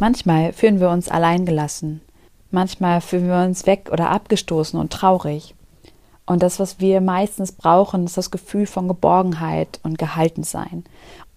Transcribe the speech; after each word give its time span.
Manchmal 0.00 0.52
fühlen 0.52 0.78
wir 0.78 0.90
uns 0.90 1.08
alleingelassen. 1.08 2.00
Manchmal 2.50 3.00
fühlen 3.00 3.26
wir 3.26 3.44
uns 3.44 3.66
weg 3.66 3.90
oder 3.92 4.10
abgestoßen 4.10 4.78
und 4.78 4.92
traurig. 4.92 5.54
Und 6.24 6.42
das, 6.42 6.60
was 6.60 6.78
wir 6.78 7.00
meistens 7.00 7.52
brauchen, 7.52 8.04
ist 8.04 8.16
das 8.16 8.30
Gefühl 8.30 8.66
von 8.66 8.86
Geborgenheit 8.86 9.80
und 9.82 9.98
Gehaltensein. 9.98 10.84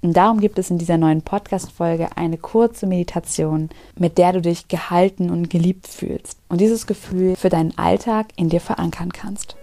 Und 0.01 0.17
darum 0.17 0.39
gibt 0.39 0.59
es 0.59 0.69
in 0.69 0.77
dieser 0.77 0.97
neuen 0.97 1.21
Podcast-Folge 1.21 2.09
eine 2.17 2.37
kurze 2.37 2.87
Meditation, 2.87 3.69
mit 3.97 4.17
der 4.17 4.33
du 4.33 4.42
dich 4.42 4.67
gehalten 4.67 5.29
und 5.29 5.49
geliebt 5.49 5.87
fühlst 5.87 6.37
und 6.49 6.59
dieses 6.59 6.87
Gefühl 6.87 7.35
für 7.35 7.49
deinen 7.49 7.78
Alltag 7.78 8.28
in 8.35 8.49
dir 8.49 8.62
verankern 8.62 9.12
kannst. 9.12 9.55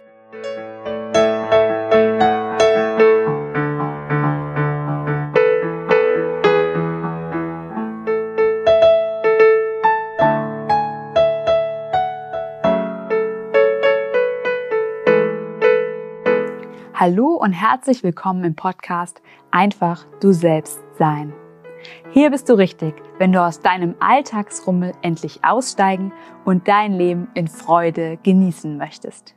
Hallo 17.00 17.36
und 17.36 17.52
herzlich 17.52 18.02
willkommen 18.02 18.42
im 18.42 18.56
Podcast 18.56 19.22
Einfach 19.52 20.04
du 20.18 20.32
selbst 20.32 20.80
sein. 20.98 21.32
Hier 22.10 22.28
bist 22.28 22.48
du 22.48 22.54
richtig, 22.54 22.92
wenn 23.18 23.30
du 23.30 23.40
aus 23.40 23.60
deinem 23.60 23.94
Alltagsrummel 24.00 24.94
endlich 25.00 25.44
aussteigen 25.44 26.12
und 26.44 26.66
dein 26.66 26.92
Leben 26.92 27.28
in 27.34 27.46
Freude 27.46 28.18
genießen 28.24 28.76
möchtest. 28.76 29.36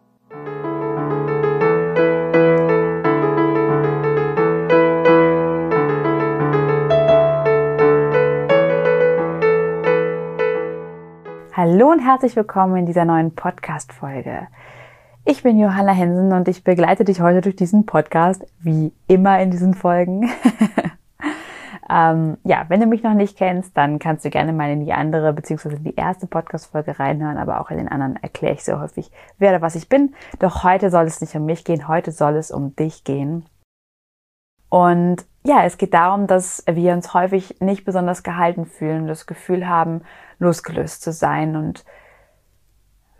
Hallo 11.53 11.91
und 11.91 11.99
herzlich 11.99 12.35
willkommen 12.35 12.77
in 12.77 12.85
dieser 12.87 13.05
neuen 13.05 13.35
Podcast-Folge. 13.35 14.47
Ich 15.23 15.43
bin 15.43 15.59
Johanna 15.59 15.91
Hensen 15.91 16.33
und 16.33 16.47
ich 16.47 16.63
begleite 16.63 17.05
dich 17.05 17.21
heute 17.21 17.41
durch 17.41 17.55
diesen 17.55 17.85
Podcast, 17.85 18.43
wie 18.59 18.91
immer 19.07 19.39
in 19.39 19.51
diesen 19.51 19.75
Folgen. 19.75 20.31
ähm, 21.89 22.37
ja, 22.43 22.65
wenn 22.69 22.79
du 22.79 22.87
mich 22.87 23.03
noch 23.03 23.13
nicht 23.13 23.37
kennst, 23.37 23.77
dann 23.77 23.99
kannst 23.99 24.25
du 24.25 24.31
gerne 24.31 24.51
mal 24.51 24.71
in 24.71 24.83
die 24.83 24.93
andere 24.93 25.31
beziehungsweise 25.33 25.79
die 25.79 25.93
erste 25.93 26.25
Podcast-Folge 26.25 26.97
reinhören, 26.97 27.37
aber 27.37 27.61
auch 27.61 27.69
in 27.69 27.77
den 27.77 27.87
anderen 27.87 28.15
erkläre 28.15 28.55
ich 28.55 28.63
so 28.63 28.79
häufig, 28.79 29.11
wer 29.37 29.51
oder 29.51 29.61
was 29.61 29.75
ich 29.75 29.89
bin. 29.89 30.15
Doch 30.39 30.63
heute 30.63 30.89
soll 30.89 31.05
es 31.05 31.21
nicht 31.21 31.35
um 31.35 31.45
mich 31.45 31.63
gehen, 31.65 31.87
heute 31.87 32.11
soll 32.11 32.35
es 32.35 32.49
um 32.49 32.75
dich 32.75 33.03
gehen. 33.03 33.45
Und 34.69 35.23
ja, 35.43 35.65
es 35.65 35.77
geht 35.77 35.93
darum, 35.93 36.25
dass 36.25 36.63
wir 36.67 36.93
uns 36.93 37.13
häufig 37.13 37.61
nicht 37.61 37.85
besonders 37.85 38.23
gehalten 38.23 38.65
fühlen, 38.65 39.05
das 39.05 39.27
Gefühl 39.27 39.67
haben, 39.67 40.01
losgelöst 40.39 41.03
zu 41.03 41.11
sein 41.11 41.55
und 41.55 41.85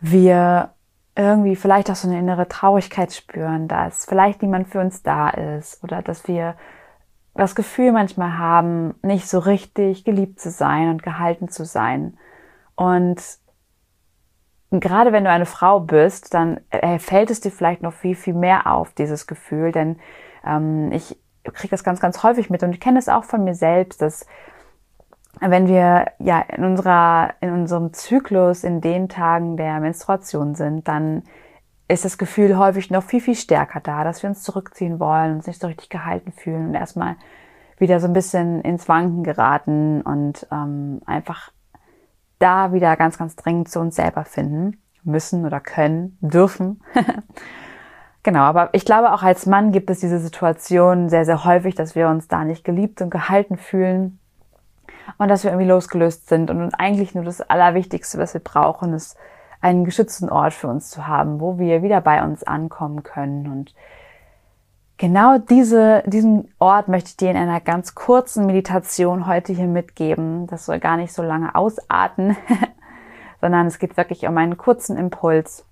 wir 0.00 0.74
irgendwie 1.14 1.56
vielleicht 1.56 1.90
auch 1.90 1.94
so 1.94 2.08
eine 2.08 2.18
innere 2.18 2.48
Traurigkeit 2.48 3.12
spüren, 3.12 3.68
dass 3.68 4.06
vielleicht 4.06 4.42
niemand 4.42 4.68
für 4.68 4.80
uns 4.80 5.02
da 5.02 5.28
ist 5.28 5.82
oder 5.84 6.02
dass 6.02 6.26
wir 6.26 6.56
das 7.34 7.54
Gefühl 7.54 7.92
manchmal 7.92 8.38
haben, 8.38 8.94
nicht 9.02 9.28
so 9.28 9.38
richtig 9.38 10.04
geliebt 10.04 10.40
zu 10.40 10.50
sein 10.50 10.90
und 10.90 11.02
gehalten 11.02 11.48
zu 11.48 11.64
sein. 11.64 12.18
Und 12.74 13.22
gerade 14.70 15.12
wenn 15.12 15.24
du 15.24 15.30
eine 15.30 15.46
Frau 15.46 15.80
bist, 15.80 16.34
dann 16.34 16.60
äh, 16.70 16.98
fällt 16.98 17.30
es 17.30 17.40
dir 17.40 17.50
vielleicht 17.50 17.82
noch 17.82 17.92
viel, 17.92 18.14
viel 18.14 18.34
mehr 18.34 18.66
auf, 18.66 18.92
dieses 18.94 19.26
Gefühl, 19.26 19.72
denn 19.72 19.98
ähm, 20.46 20.92
ich 20.92 21.18
kriege 21.44 21.70
das 21.70 21.84
ganz, 21.84 22.00
ganz 22.00 22.22
häufig 22.22 22.50
mit 22.50 22.62
und 22.62 22.72
ich 22.72 22.80
kenne 22.80 22.98
es 22.98 23.08
auch 23.08 23.24
von 23.24 23.44
mir 23.44 23.54
selbst, 23.54 24.00
dass 24.00 24.26
wenn 25.40 25.66
wir 25.66 26.12
ja 26.18 26.40
in 26.40 26.64
unserer, 26.64 27.34
in 27.40 27.52
unserem 27.52 27.92
Zyklus 27.92 28.64
in 28.64 28.80
den 28.80 29.08
Tagen 29.08 29.56
der 29.56 29.80
Menstruation 29.80 30.54
sind, 30.54 30.88
dann 30.88 31.22
ist 31.88 32.04
das 32.04 32.18
Gefühl 32.18 32.56
häufig 32.56 32.90
noch 32.90 33.02
viel, 33.02 33.20
viel 33.20 33.34
stärker 33.34 33.80
da, 33.80 34.04
dass 34.04 34.22
wir 34.22 34.30
uns 34.30 34.42
zurückziehen 34.42 35.00
wollen, 35.00 35.34
uns 35.34 35.46
nicht 35.46 35.60
so 35.60 35.66
richtig 35.66 35.90
gehalten 35.90 36.32
fühlen 36.32 36.68
und 36.68 36.74
erstmal 36.74 37.16
wieder 37.78 38.00
so 38.00 38.06
ein 38.06 38.12
bisschen 38.12 38.62
ins 38.62 38.88
Wanken 38.88 39.24
geraten 39.24 40.02
und 40.02 40.46
ähm, 40.52 41.00
einfach 41.06 41.50
da 42.38 42.72
wieder 42.72 42.96
ganz, 42.96 43.18
ganz 43.18 43.36
dringend 43.36 43.68
zu 43.68 43.80
uns 43.80 43.96
selber 43.96 44.24
finden 44.24 44.80
müssen 45.04 45.44
oder 45.44 45.60
können, 45.60 46.16
dürfen. 46.20 46.82
genau, 48.22 48.42
aber 48.42 48.70
ich 48.72 48.84
glaube 48.84 49.12
auch 49.12 49.22
als 49.22 49.46
Mann 49.46 49.72
gibt 49.72 49.90
es 49.90 50.00
diese 50.00 50.18
Situation 50.18 51.08
sehr, 51.08 51.24
sehr 51.24 51.44
häufig, 51.44 51.74
dass 51.74 51.94
wir 51.94 52.08
uns 52.08 52.28
da 52.28 52.44
nicht 52.44 52.64
geliebt 52.64 53.02
und 53.02 53.10
gehalten 53.10 53.56
fühlen 53.56 54.20
und 55.18 55.28
dass 55.28 55.44
wir 55.44 55.50
irgendwie 55.50 55.68
losgelöst 55.68 56.28
sind 56.28 56.50
und 56.50 56.74
eigentlich 56.74 57.14
nur 57.14 57.24
das 57.24 57.40
Allerwichtigste, 57.40 58.18
was 58.18 58.34
wir 58.34 58.40
brauchen, 58.40 58.92
ist 58.94 59.16
einen 59.60 59.84
geschützten 59.84 60.28
Ort 60.28 60.52
für 60.52 60.68
uns 60.68 60.90
zu 60.90 61.06
haben, 61.06 61.40
wo 61.40 61.58
wir 61.58 61.82
wieder 61.82 62.00
bei 62.00 62.22
uns 62.22 62.42
ankommen 62.42 63.02
können. 63.02 63.46
Und 63.46 63.74
genau 64.98 65.38
diese, 65.38 66.02
diesen 66.06 66.52
Ort 66.58 66.88
möchte 66.88 67.10
ich 67.10 67.16
dir 67.16 67.30
in 67.30 67.36
einer 67.36 67.60
ganz 67.60 67.94
kurzen 67.94 68.46
Meditation 68.46 69.26
heute 69.26 69.52
hier 69.52 69.68
mitgeben. 69.68 70.48
Das 70.48 70.66
soll 70.66 70.80
gar 70.80 70.96
nicht 70.96 71.12
so 71.12 71.22
lange 71.22 71.54
ausarten, 71.54 72.36
sondern 73.40 73.68
es 73.68 73.78
geht 73.78 73.96
wirklich 73.96 74.26
um 74.26 74.36
einen 74.36 74.56
kurzen 74.56 74.96
Impuls, 74.96 75.64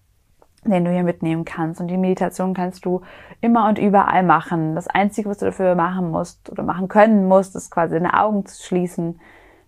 den 0.65 0.85
du 0.85 0.91
hier 0.91 1.05
mitnehmen 1.05 1.45
kannst. 1.45 1.81
Und 1.81 1.89
die 1.89 1.97
Meditation 1.97 2.55
kannst 2.55 2.85
du 2.85 3.01
immer 3.41 3.69
und 3.69 3.79
überall 3.79 4.23
machen. 4.23 4.75
Das 4.75 4.89
Einzige, 4.89 5.29
was 5.29 5.39
du 5.39 5.47
dafür 5.47 5.75
machen 5.75 6.11
musst 6.11 6.51
oder 6.51 6.63
machen 6.63 6.89
können 6.89 7.27
musst, 7.27 7.57
ist 7.57 7.71
quasi 7.71 7.95
deine 7.95 8.21
Augen 8.21 8.45
zu 8.45 8.63
schließen. 8.63 9.21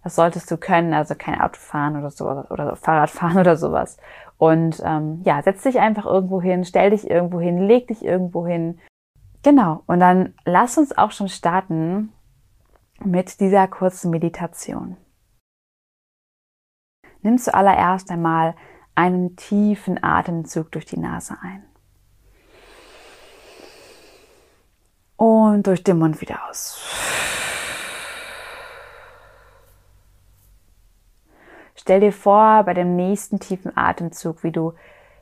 Das 0.05 0.17
solltest 0.17 0.51
du 0.51 0.57
können, 0.57 0.95
also 0.95 1.15
kein 1.15 1.41
Auto 1.41 1.59
fahren 1.59 1.97
oder 1.97 2.11
so 2.11 2.29
oder 2.29 2.77
Fahrrad 2.77 3.11
fahren 3.11 3.39
oder 3.39 3.57
sowas. 3.57 3.97
Und 4.37 4.83
ähm, 4.85 5.23
ja, 5.25 5.41
setz 5.43 5.63
dich 5.63 5.79
einfach 5.79 6.05
irgendwo 6.05 6.43
hin, 6.43 6.65
stell 6.65 6.91
dich 6.91 7.09
irgendwo 7.09 7.41
hin, 7.41 7.59
leg 7.59 7.87
dich 7.87 8.05
irgendwo 8.05 8.47
hin. 8.47 8.79
Genau. 9.43 9.83
Und 9.87 10.01
dann 10.01 10.35
lass 10.45 10.79
uns 10.79 10.97
auch 10.97 11.13
schon 11.13 11.29
starten 11.29 12.13
mit 13.05 13.41
dieser 13.41 13.67
kurzen 13.69 14.11
Meditation. 14.11 14.97
Nimm 17.23 17.39
zuallererst 17.39 18.11
einmal 18.11 18.55
einen 18.95 19.37
tiefen 19.37 20.03
Atemzug 20.03 20.71
durch 20.73 20.85
die 20.85 20.99
Nase 20.99 21.37
ein. 21.43 21.65
Und 25.17 25.67
durch 25.67 25.85
den 25.85 25.99
Mund 25.99 26.21
wieder 26.21 26.49
aus. 26.49 26.79
Stell 31.75 32.01
dir 32.01 32.13
vor, 32.13 32.63
bei 32.65 32.75
dem 32.75 32.97
nächsten 32.97 33.41
tiefen 33.41 33.77
Atemzug, 33.77 34.45
wie 34.45 34.53
du 34.53 34.75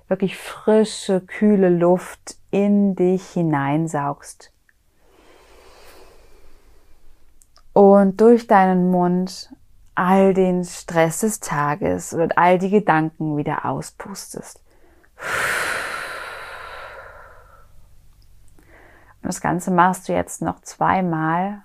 wirklich 0.09 0.36
frische, 0.36 1.20
kühle 1.20 1.70
Luft 1.70 2.36
in 2.50 2.94
dich 2.97 3.30
hineinsaugst. 3.30 4.53
Und 7.72 8.20
durch 8.20 8.47
deinen 8.47 8.91
Mund 8.91 9.54
all 10.00 10.33
den 10.33 10.65
Stress 10.65 11.21
des 11.21 11.41
Tages 11.41 12.15
und 12.15 12.38
all 12.38 12.59
die 12.59 12.71
Gedanken 12.71 13.37
wieder 13.37 13.66
auspustest. 13.66 14.62
Und 19.22 19.27
das 19.27 19.43
Ganze 19.43 19.71
machst 19.71 20.09
du 20.09 20.15
jetzt 20.15 20.41
noch 20.41 20.62
zweimal. 20.62 21.65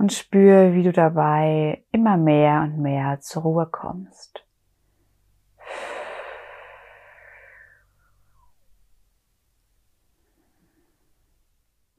Und 0.00 0.14
spür, 0.14 0.72
wie 0.72 0.82
du 0.82 0.92
dabei 0.92 1.84
immer 1.92 2.16
mehr 2.16 2.62
und 2.62 2.78
mehr 2.78 3.20
zur 3.20 3.42
Ruhe 3.42 3.66
kommst. 3.66 4.46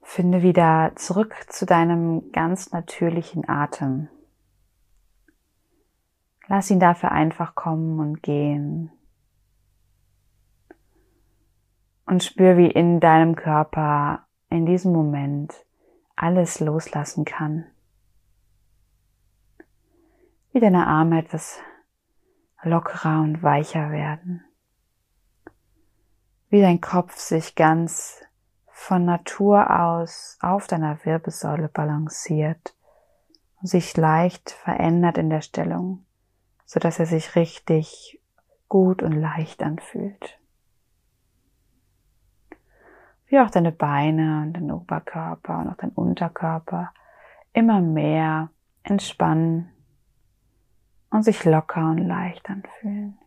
Finde 0.02 0.42
wieder 0.42 0.94
zurück 0.96 1.36
zu 1.50 1.68
deinem 1.68 2.32
ganz 2.32 2.72
natürlichen 2.72 3.48
Atem. 3.48 4.10
Lass 6.48 6.72
ihn 6.72 6.80
dafür 6.80 7.12
einfach 7.12 7.54
kommen 7.54 8.00
und 8.00 8.24
gehen. 8.24 8.92
Und 12.08 12.24
spür, 12.24 12.58
wie 12.58 12.72
in 12.72 13.00
deinem 13.00 13.36
Körper 13.36 14.26
in 14.50 14.66
diesem 14.66 14.92
Moment 14.92 15.54
alles 16.16 16.60
loslassen 16.60 17.26
kann 17.26 17.66
wie 20.52 20.60
deine 20.60 20.88
Arme 20.88 21.20
etwas 21.20 21.60
lockerer 22.64 23.22
und 23.22 23.42
weicher 23.42 23.92
werden, 23.92 24.44
wie 26.50 26.62
dein 26.62 26.82
Kopf 26.82 27.18
sich 27.18 27.56
ganz 27.56 28.22
von 28.68 29.06
Natur 29.06 29.80
aus 29.80 30.38
auf 30.42 30.68
deiner 30.68 31.04
Wirbelsäule 31.06 31.70
balanciert 31.70 32.76
und 33.62 33.68
sich 33.68 33.96
leicht 33.96 34.52
verändert 34.52 35.18
in 35.18 35.30
der 35.30 35.42
Stellung, 35.42 36.06
sodass 36.66 37.00
er 37.00 37.06
sich 37.06 37.36
richtig 37.36 38.20
gut 38.68 39.02
und 39.04 39.14
leicht 39.14 39.64
anfühlt. 39.64 40.40
Wie 43.28 43.40
auch 43.40 43.50
deine 43.50 43.72
Beine 43.72 44.42
und 44.42 44.54
dein 44.54 44.72
Oberkörper 44.72 45.60
und 45.60 45.70
auch 45.70 45.78
dein 45.78 45.92
Unterkörper 45.92 46.92
immer 47.54 47.80
mehr 47.80 48.50
entspannen 48.84 49.72
und 51.12 51.24
sich 51.24 51.44
locker 51.46 51.92
und 51.92 52.00
leicht 52.00 52.50
anfühlen. 52.50 53.18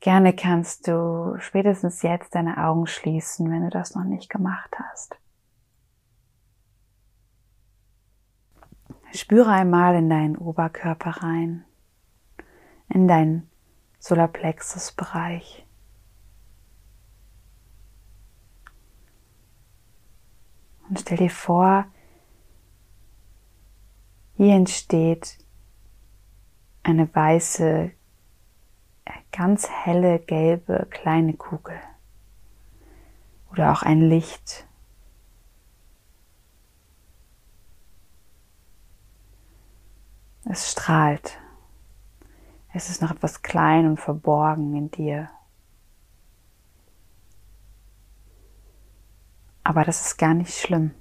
Gerne 0.00 0.34
kannst 0.34 0.86
du 0.86 1.36
spätestens 1.38 2.02
jetzt 2.02 2.34
deine 2.34 2.58
Augen 2.58 2.86
schließen, 2.86 3.50
wenn 3.50 3.62
du 3.62 3.70
das 3.70 3.94
noch 3.94 4.04
nicht 4.04 4.30
gemacht 4.30 4.76
hast. 4.78 5.16
Spüre 9.14 9.50
einmal 9.50 9.94
in 9.94 10.10
deinen 10.10 10.36
Oberkörper 10.36 11.22
rein, 11.22 11.64
in 12.88 13.08
deinen 13.08 13.48
Solarplexus-Bereich. 13.98 15.66
Und 20.88 21.00
stell 21.00 21.16
dir 21.16 21.30
vor, 21.30 21.86
hier 24.36 24.54
entsteht 24.54 25.38
eine 26.82 27.12
weiße, 27.14 27.92
ganz 29.32 29.68
helle, 29.68 30.18
gelbe, 30.18 30.86
kleine 30.90 31.34
Kugel. 31.34 31.78
Oder 33.50 33.72
auch 33.72 33.82
ein 33.82 34.00
Licht. 34.00 34.66
Es 40.44 40.72
strahlt. 40.72 41.38
Es 42.72 42.90
ist 42.90 43.00
noch 43.00 43.12
etwas 43.12 43.42
klein 43.42 43.86
und 43.86 44.00
verborgen 44.00 44.74
in 44.74 44.90
dir. 44.90 45.30
Aber 49.62 49.84
das 49.84 50.02
ist 50.02 50.16
gar 50.18 50.34
nicht 50.34 50.52
schlimm. 50.52 50.92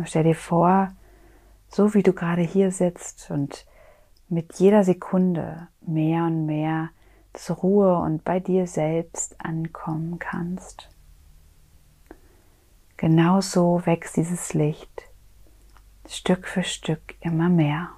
Und 0.00 0.08
stell 0.08 0.24
dir 0.24 0.34
vor, 0.34 0.94
so 1.68 1.92
wie 1.92 2.02
du 2.02 2.14
gerade 2.14 2.40
hier 2.40 2.72
sitzt 2.72 3.30
und 3.30 3.66
mit 4.30 4.54
jeder 4.54 4.82
Sekunde 4.82 5.68
mehr 5.82 6.24
und 6.24 6.46
mehr 6.46 6.88
zur 7.34 7.56
Ruhe 7.56 7.98
und 7.98 8.24
bei 8.24 8.40
dir 8.40 8.66
selbst 8.66 9.38
ankommen 9.44 10.18
kannst. 10.18 10.88
Genauso 12.96 13.84
wächst 13.84 14.16
dieses 14.16 14.54
Licht 14.54 15.02
Stück 16.08 16.48
für 16.48 16.62
Stück 16.62 17.14
immer 17.20 17.50
mehr. 17.50 17.90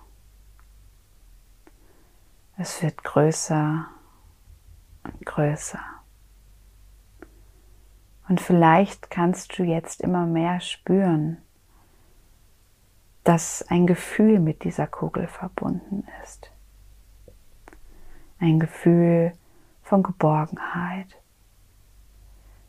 Es 2.57 2.83
wird 2.83 3.05
größer 3.05 3.87
und 5.05 5.25
größer. 5.25 5.85
Und 8.29 8.41
vielleicht 8.41 9.09
kannst 9.09 9.57
du 9.57 9.63
jetzt 9.63 10.01
immer 10.01 10.27
mehr 10.27 10.59
spüren, 10.59 11.39
dass 13.25 13.63
ein 13.69 13.87
Gefühl 13.87 14.41
mit 14.41 14.65
dieser 14.65 14.87
Kugel 14.87 15.29
verbunden 15.29 16.07
ist. 16.23 16.51
Ein 18.39 18.59
Gefühl 18.59 19.33
von 19.83 20.03
Geborgenheit. 20.03 21.21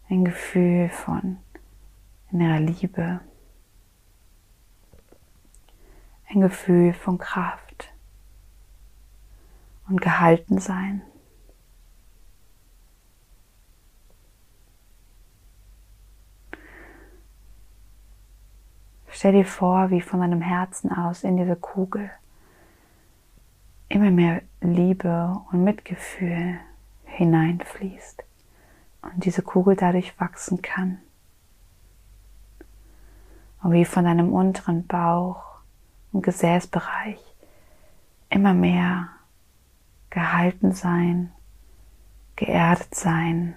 Ein 0.09 0.25
Gefühl 0.25 0.89
von 0.89 1.37
innerer 2.31 2.59
Liebe. 2.59 3.21
Ein 6.29 6.41
Gefühl 6.41 6.93
von 6.93 7.17
Kraft 7.17 7.91
und 9.87 10.01
Gehaltensein. 10.01 11.01
Stell 19.23 19.31
dir 19.31 19.45
vor, 19.45 19.89
wie 19.89 20.01
von 20.01 20.19
deinem 20.19 20.41
Herzen 20.41 20.91
aus 20.91 21.23
in 21.23 21.37
diese 21.37 21.55
Kugel 21.55 22.11
immer 23.87 24.11
mehr 24.11 24.41
Liebe 24.59 25.41
und 25.49 25.63
Mitgefühl 25.63 26.59
hineinfließt 27.05 28.21
und 29.01 29.23
diese 29.23 29.41
Kugel 29.41 29.77
dadurch 29.77 30.19
wachsen 30.19 30.61
kann. 30.61 30.97
Und 33.61 33.71
wie 33.71 33.85
von 33.85 34.03
deinem 34.03 34.33
unteren 34.33 34.87
Bauch 34.87 35.41
und 36.11 36.23
Gesäßbereich 36.23 37.23
immer 38.29 38.53
mehr 38.53 39.07
gehalten 40.09 40.73
sein, 40.73 41.31
geerdet 42.35 42.93
sein 42.93 43.55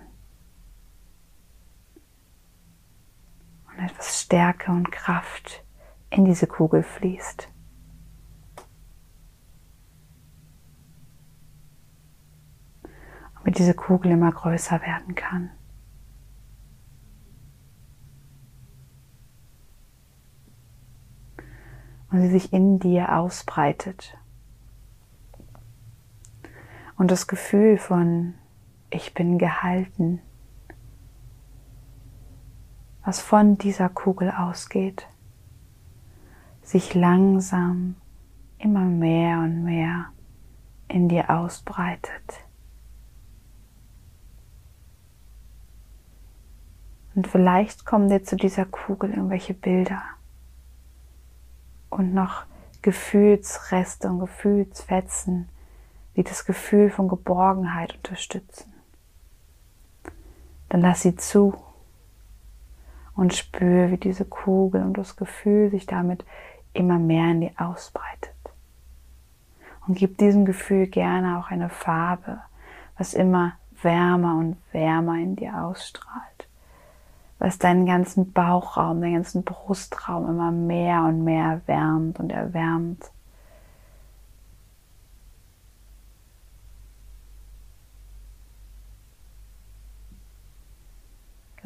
und 3.76 3.84
etwas 3.84 4.20
Stärke 4.20 4.70
und 4.70 4.90
Kraft 4.90 5.64
in 6.10 6.24
diese 6.24 6.46
Kugel 6.46 6.82
fließt. 6.82 7.48
Und 13.44 13.58
diese 13.58 13.74
Kugel 13.74 14.12
immer 14.12 14.32
größer 14.32 14.80
werden 14.82 15.14
kann. 15.14 15.50
Und 22.10 22.22
sie 22.22 22.30
sich 22.30 22.52
in 22.52 22.78
dir 22.78 23.16
ausbreitet. 23.16 24.16
Und 26.96 27.10
das 27.10 27.26
Gefühl 27.26 27.78
von 27.78 28.34
ich 28.90 29.14
bin 29.14 29.38
gehalten, 29.38 30.22
was 33.06 33.20
von 33.20 33.56
dieser 33.56 33.88
Kugel 33.88 34.32
ausgeht, 34.32 35.06
sich 36.62 36.92
langsam 36.92 37.94
immer 38.58 38.80
mehr 38.80 39.38
und 39.38 39.62
mehr 39.62 40.06
in 40.88 41.08
dir 41.08 41.30
ausbreitet. 41.30 42.44
Und 47.14 47.28
vielleicht 47.28 47.86
kommen 47.86 48.08
dir 48.08 48.24
zu 48.24 48.34
dieser 48.34 48.64
Kugel 48.64 49.10
irgendwelche 49.10 49.54
Bilder 49.54 50.02
und 51.90 52.12
noch 52.12 52.44
Gefühlsreste 52.82 54.08
und 54.08 54.18
Gefühlsfetzen, 54.18 55.48
die 56.16 56.24
das 56.24 56.44
Gefühl 56.44 56.90
von 56.90 57.06
Geborgenheit 57.06 57.94
unterstützen. 57.94 58.74
Dann 60.68 60.80
lass 60.80 61.02
sie 61.02 61.14
zu 61.14 61.54
und 63.16 63.34
spüre, 63.34 63.90
wie 63.90 63.96
diese 63.96 64.24
Kugel 64.24 64.82
und 64.82 64.98
das 64.98 65.16
Gefühl 65.16 65.70
sich 65.70 65.86
damit 65.86 66.24
immer 66.72 66.98
mehr 66.98 67.30
in 67.30 67.40
dir 67.40 67.52
ausbreitet. 67.56 68.34
Und 69.86 69.96
gib 69.96 70.18
diesem 70.18 70.44
Gefühl 70.44 70.86
gerne 70.86 71.38
auch 71.38 71.50
eine 71.50 71.70
Farbe, 71.70 72.40
was 72.98 73.14
immer 73.14 73.54
wärmer 73.82 74.36
und 74.36 74.56
wärmer 74.72 75.14
in 75.14 75.36
dir 75.36 75.62
ausstrahlt, 75.62 76.48
was 77.38 77.58
deinen 77.58 77.86
ganzen 77.86 78.32
Bauchraum, 78.32 79.00
den 79.00 79.14
ganzen 79.14 79.44
Brustraum 79.44 80.28
immer 80.28 80.50
mehr 80.50 81.04
und 81.04 81.24
mehr 81.24 81.60
wärmt 81.66 82.18
und 82.18 82.30
erwärmt. 82.30 83.10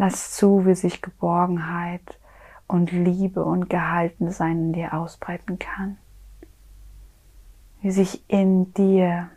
Lass 0.00 0.32
zu, 0.32 0.64
wie 0.64 0.74
sich 0.74 1.02
Geborgenheit 1.02 2.18
und 2.66 2.90
Liebe 2.90 3.44
und 3.44 3.68
Gehaltensein 3.68 4.68
in 4.68 4.72
dir 4.72 4.94
ausbreiten 4.94 5.58
kann. 5.58 5.98
Wie 7.82 7.90
sich 7.90 8.24
in 8.26 8.72
dir 8.72 9.28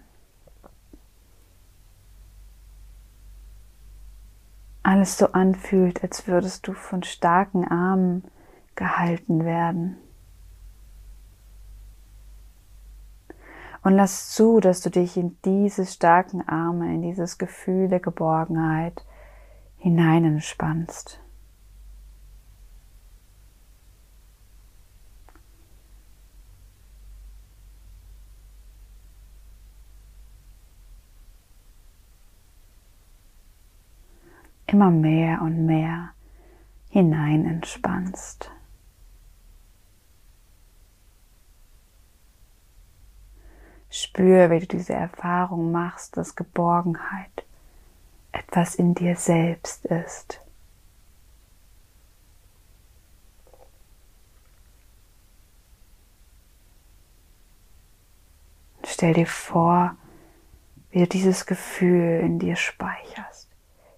alles 4.83 5.17
so 5.17 5.33
anfühlt, 5.33 6.01
als 6.01 6.27
würdest 6.27 6.65
du 6.65 6.71
von 6.71 7.03
starken 7.03 7.67
Armen 7.67 8.23
gehalten 8.75 9.43
werden. 9.43 9.97
Und 13.83 13.95
lass 13.95 14.29
zu, 14.29 14.61
dass 14.61 14.79
du 14.79 14.89
dich 14.89 15.17
in 15.17 15.37
diese 15.43 15.85
starken 15.85 16.47
Arme, 16.47 16.95
in 16.95 17.01
dieses 17.01 17.37
Gefühl 17.37 17.89
der 17.89 17.99
Geborgenheit, 17.99 19.03
hinein 19.83 20.23
entspannst. 20.23 21.19
Immer 34.67 34.89
mehr 34.89 35.41
und 35.41 35.65
mehr 35.65 36.13
hinein 36.89 37.45
entspannst. 37.45 38.49
Spür, 43.89 44.49
wie 44.49 44.59
du 44.59 44.67
diese 44.67 44.93
Erfahrung 44.93 45.73
machst, 45.73 46.15
dass 46.15 46.37
Geborgenheit 46.37 47.45
etwas 48.33 48.75
in 48.75 48.93
dir 48.93 49.15
selbst 49.15 49.85
ist. 49.85 50.41
Stell 58.85 59.13
dir 59.13 59.27
vor, 59.27 59.95
wie 60.91 60.99
du 60.99 61.07
dieses 61.07 61.45
Gefühl 61.45 62.19
in 62.21 62.39
dir 62.39 62.55
speicherst. 62.55 63.49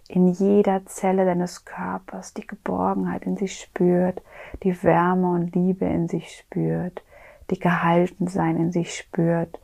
In 0.08 0.28
jeder 0.28 0.86
Zelle 0.86 1.26
deines 1.26 1.66
Körpers 1.66 2.34
die 2.34 2.46
Geborgenheit 2.46 3.24
in 3.24 3.38
sich 3.38 3.60
spürt, 3.60 4.22
die 4.64 4.82
Wärme 4.84 5.32
und 5.32 5.56
Liebe 5.56 5.86
in 5.86 6.08
sich 6.08 6.38
spürt, 6.38 7.04
die 7.50 7.60
Gehaltensein 7.60 8.58
in 8.58 8.72
sich 8.72 8.96
spürt, 8.96 9.60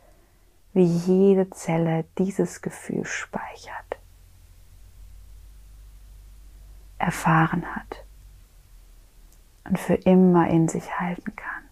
wie 0.74 0.84
jede 0.84 1.48
Zelle 1.50 2.04
dieses 2.18 2.60
Gefühl 2.60 3.04
speichert, 3.04 3.91
erfahren 7.02 7.64
hat 7.74 8.04
und 9.64 9.78
für 9.78 9.94
immer 9.94 10.48
in 10.48 10.68
sich 10.68 10.98
halten 10.98 11.34
kann. 11.36 11.62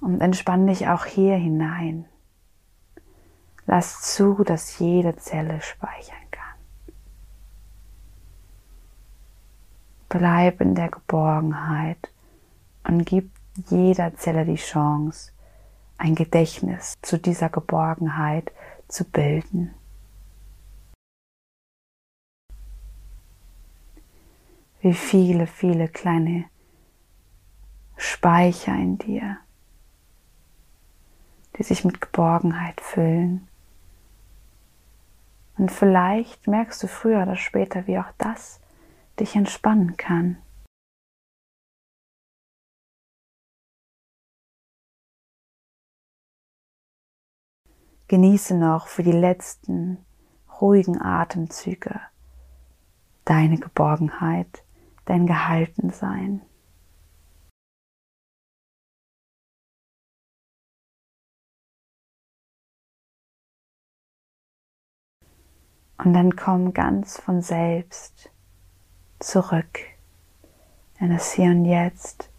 Und 0.00 0.20
entspann 0.20 0.66
dich 0.66 0.88
auch 0.88 1.04
hier 1.04 1.36
hinein. 1.36 2.06
Lass 3.66 4.00
zu, 4.14 4.44
dass 4.44 4.78
jede 4.78 5.16
Zelle 5.16 5.60
speichern 5.60 6.16
kann. 6.30 6.44
Bleib 10.08 10.60
in 10.60 10.74
der 10.74 10.88
Geborgenheit 10.88 12.10
und 12.84 13.04
gib 13.04 13.30
jeder 13.68 14.14
Zelle 14.16 14.44
die 14.44 14.54
Chance, 14.54 15.32
ein 15.98 16.14
Gedächtnis 16.14 16.94
zu 17.02 17.18
dieser 17.18 17.50
Geborgenheit 17.50 18.52
zu 18.86 19.04
bilden. 19.04 19.74
Wie 24.88 24.94
viele, 24.94 25.46
viele 25.46 25.86
kleine 25.86 26.46
Speicher 27.98 28.72
in 28.72 28.96
dir 28.96 29.36
die 31.58 31.62
sich 31.62 31.84
mit 31.84 32.00
Geborgenheit 32.00 32.80
füllen. 32.80 33.46
Und 35.58 35.70
vielleicht 35.70 36.46
merkst 36.46 36.82
du 36.82 36.86
früher 36.86 37.20
oder 37.20 37.36
später, 37.36 37.86
wie 37.86 37.98
auch 37.98 38.10
das 38.16 38.62
dich 39.20 39.36
entspannen 39.36 39.98
kann. 39.98 40.38
Genieße 48.06 48.56
noch 48.56 48.86
für 48.86 49.02
die 49.02 49.12
letzten 49.12 49.98
ruhigen 50.62 50.98
Atemzüge 50.98 52.00
deine 53.28 53.58
Geborgenheit, 53.58 54.64
dein 55.08 55.26
Gehaltensein. 55.26 56.42
Und 65.96 66.12
dann 66.12 66.36
komm 66.36 66.74
ganz 66.74 67.18
von 67.18 67.42
selbst 67.42 68.30
zurück 69.18 69.80
in 71.00 71.10
das 71.10 71.32
Hier 71.32 71.50
und 71.50 71.64
Jetzt, 71.64 72.30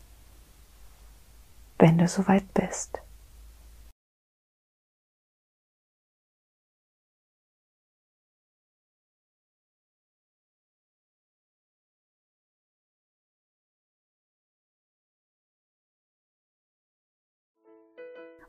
wenn 1.77 1.97
du 1.97 2.07
soweit 2.07 2.53
bist. 2.53 3.01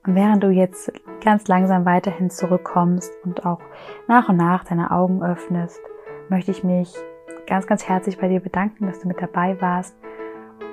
Und 0.06 0.14
während 0.14 0.42
du 0.42 0.48
jetzt 0.48 0.90
ganz 1.22 1.46
langsam 1.46 1.84
weiterhin 1.84 2.30
zurückkommst 2.30 3.12
und 3.24 3.44
auch 3.44 3.60
nach 4.08 4.30
und 4.30 4.36
nach 4.36 4.64
deine 4.64 4.90
Augen 4.90 5.22
öffnest, 5.22 5.80
möchte 6.30 6.50
ich 6.50 6.64
mich 6.64 6.94
ganz, 7.46 7.66
ganz 7.66 7.86
herzlich 7.86 8.18
bei 8.18 8.28
dir 8.28 8.40
bedanken, 8.40 8.86
dass 8.86 9.00
du 9.00 9.08
mit 9.08 9.20
dabei 9.20 9.60
warst 9.60 9.94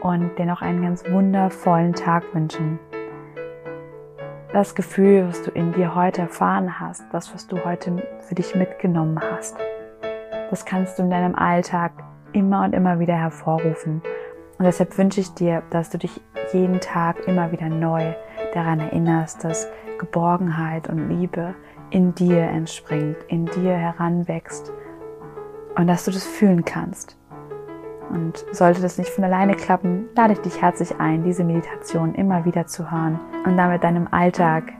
und 0.01 0.37
dir 0.37 0.45
noch 0.45 0.61
einen 0.61 0.81
ganz 0.81 1.03
wundervollen 1.09 1.93
Tag 1.93 2.23
wünschen. 2.33 2.79
Das 4.53 4.75
Gefühl, 4.75 5.27
was 5.27 5.43
du 5.43 5.51
in 5.51 5.73
dir 5.73 5.93
heute 5.93 6.21
erfahren 6.21 6.79
hast, 6.79 7.03
das, 7.11 7.33
was 7.33 7.47
du 7.47 7.65
heute 7.65 8.01
für 8.21 8.35
dich 8.35 8.55
mitgenommen 8.55 9.19
hast, 9.19 9.57
das 10.49 10.63
kannst 10.63 10.97
du 10.97 11.03
in 11.03 11.09
deinem 11.09 11.35
Alltag 11.35 11.91
immer 12.31 12.63
und 12.63 12.73
immer 12.73 12.99
wieder 12.99 13.15
hervorrufen. 13.15 14.01
Und 14.57 14.65
deshalb 14.65 14.97
wünsche 14.97 15.19
ich 15.19 15.33
dir, 15.33 15.63
dass 15.69 15.89
du 15.89 15.97
dich 15.97 16.21
jeden 16.53 16.79
Tag 16.79 17.27
immer 17.27 17.51
wieder 17.51 17.69
neu 17.69 18.13
daran 18.53 18.79
erinnerst, 18.79 19.43
dass 19.43 19.67
Geborgenheit 19.97 20.89
und 20.89 21.09
Liebe 21.09 21.55
in 21.89 22.13
dir 22.15 22.43
entspringt, 22.43 23.17
in 23.27 23.45
dir 23.45 23.73
heranwächst 23.73 24.71
und 25.75 25.87
dass 25.87 26.05
du 26.05 26.11
das 26.11 26.25
fühlen 26.25 26.65
kannst. 26.65 27.17
Und 28.09 28.45
sollte 28.51 28.81
das 28.81 28.97
nicht 28.97 29.09
von 29.09 29.23
alleine 29.23 29.55
klappen, 29.55 30.05
lade 30.15 30.33
ich 30.33 30.39
dich 30.39 30.61
herzlich 30.61 30.97
ein, 30.99 31.23
diese 31.23 31.43
Meditation 31.43 32.15
immer 32.15 32.45
wieder 32.45 32.65
zu 32.65 32.89
hören 32.89 33.19
und 33.45 33.57
damit 33.57 33.83
deinem 33.83 34.07
Alltag 34.11 34.71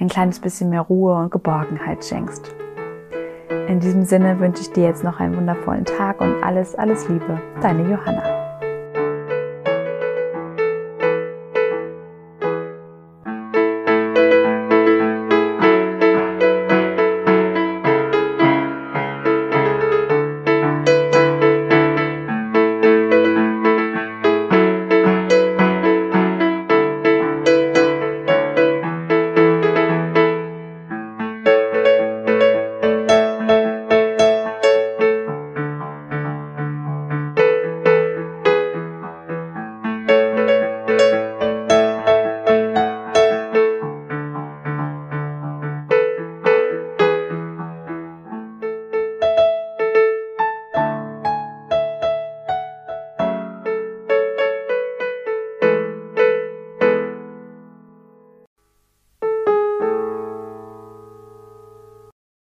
ein 0.00 0.08
kleines 0.08 0.40
bisschen 0.40 0.70
mehr 0.70 0.82
Ruhe 0.82 1.14
und 1.14 1.30
Geborgenheit 1.30 2.04
schenkst. 2.04 2.54
In 3.68 3.80
diesem 3.80 4.04
Sinne 4.04 4.40
wünsche 4.40 4.62
ich 4.62 4.72
dir 4.72 4.84
jetzt 4.84 5.04
noch 5.04 5.20
einen 5.20 5.36
wundervollen 5.36 5.84
Tag 5.84 6.20
und 6.20 6.42
alles, 6.42 6.74
alles 6.74 7.08
Liebe. 7.08 7.40
Deine 7.60 7.90
Johanna. 7.90 8.27